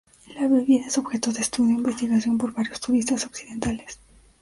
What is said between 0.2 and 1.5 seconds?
La bebida es objeto de